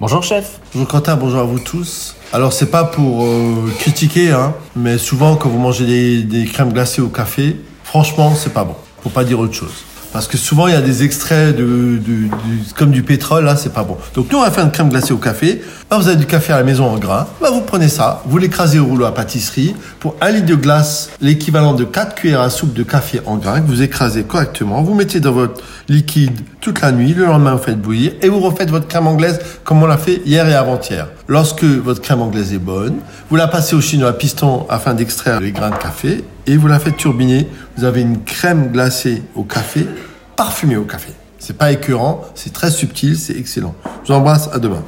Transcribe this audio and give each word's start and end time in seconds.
Bonjour 0.00 0.22
chef. 0.22 0.60
Bonjour 0.72 0.88
Quentin, 0.88 1.16
bonjour 1.16 1.40
à 1.40 1.44
vous 1.44 1.58
tous. 1.58 2.14
Alors 2.32 2.52
c'est 2.52 2.70
pas 2.70 2.84
pour 2.84 3.24
euh, 3.24 3.70
critiquer, 3.78 4.30
hein, 4.32 4.54
mais 4.74 4.96
souvent 4.98 5.36
quand 5.36 5.48
vous 5.50 5.58
mangez 5.58 6.22
des, 6.22 6.44
crèmes 6.46 6.72
glacées 6.72 7.02
au 7.02 7.08
café, 7.08 7.56
franchement 7.84 8.34
c'est 8.34 8.52
pas 8.54 8.64
bon. 8.64 8.74
Faut 9.02 9.10
pas 9.10 9.24
dire 9.24 9.38
autre 9.40 9.54
chose. 9.54 9.84
Parce 10.12 10.26
que 10.26 10.36
souvent 10.38 10.66
il 10.68 10.72
y 10.72 10.76
a 10.76 10.80
des 10.80 11.04
extraits 11.04 11.54
de, 11.54 11.62
de- 11.64 11.98
du- 11.98 12.30
comme 12.76 12.90
du 12.90 13.02
pétrole, 13.02 13.44
là 13.44 13.56
c'est 13.56 13.72
pas 13.74 13.84
bon. 13.84 13.96
Donc 14.14 14.32
nous 14.32 14.38
on 14.38 14.42
va 14.42 14.50
faire 14.50 14.64
une 14.64 14.72
crème 14.72 14.88
glacée 14.88 15.12
au 15.12 15.18
café. 15.18 15.60
Bah, 15.90 15.98
vous 15.98 16.08
avez 16.08 16.16
du 16.16 16.26
café 16.26 16.52
à 16.52 16.56
la 16.56 16.64
maison 16.64 16.86
en 16.86 16.96
grains. 16.96 17.26
Vous 17.52 17.62
prenez 17.62 17.88
ça, 17.88 18.22
vous 18.26 18.38
l'écrasez 18.38 18.78
au 18.78 18.84
rouleau 18.84 19.06
à 19.06 19.12
pâtisserie. 19.12 19.74
Pour 19.98 20.14
un 20.20 20.30
litre 20.30 20.46
de 20.46 20.54
glace, 20.54 21.10
l'équivalent 21.20 21.74
de 21.74 21.82
4 21.84 22.14
cuillères 22.14 22.40
à 22.40 22.48
soupe 22.48 22.72
de 22.72 22.84
café 22.84 23.20
en 23.26 23.36
grains 23.38 23.60
que 23.60 23.66
vous 23.66 23.82
écrasez 23.82 24.22
correctement. 24.22 24.82
Vous 24.82 24.94
mettez 24.94 25.18
dans 25.18 25.32
votre 25.32 25.60
liquide 25.88 26.38
toute 26.60 26.80
la 26.80 26.92
nuit. 26.92 27.12
Le 27.12 27.26
lendemain 27.26 27.54
vous 27.54 27.62
faites 27.62 27.80
bouillir 27.80 28.12
et 28.22 28.28
vous 28.28 28.38
refaites 28.38 28.70
votre 28.70 28.86
crème 28.86 29.08
anglaise 29.08 29.40
comme 29.64 29.82
on 29.82 29.86
l'a 29.86 29.98
fait 29.98 30.22
hier 30.24 30.48
et 30.48 30.54
avant-hier. 30.54 31.08
Lorsque 31.26 31.64
votre 31.64 32.00
crème 32.00 32.22
anglaise 32.22 32.52
est 32.52 32.58
bonne, 32.58 32.98
vous 33.28 33.36
la 33.36 33.48
passez 33.48 33.74
au 33.74 33.80
chinois 33.80 34.10
à 34.10 34.12
piston 34.12 34.66
afin 34.68 34.94
d'extraire 34.94 35.40
les 35.40 35.50
grains 35.50 35.70
de 35.70 35.76
café 35.76 36.22
et 36.46 36.56
vous 36.56 36.68
la 36.68 36.78
faites 36.78 36.96
turbiner. 36.96 37.48
Vous 37.76 37.84
avez 37.84 38.02
une 38.02 38.22
crème 38.22 38.70
glacée 38.70 39.24
au 39.34 39.42
café, 39.42 39.86
parfumée 40.36 40.76
au 40.76 40.84
café. 40.84 41.10
C'est 41.40 41.56
pas 41.56 41.72
écœurant, 41.72 42.22
c'est 42.36 42.52
très 42.52 42.70
subtil, 42.70 43.18
c'est 43.18 43.36
excellent. 43.36 43.74
Je 44.04 44.12
vous 44.12 44.18
embrasse, 44.18 44.48
à 44.52 44.58
demain. 44.60 44.78